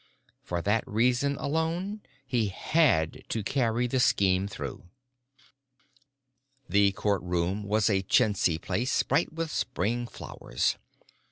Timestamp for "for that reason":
0.41-1.35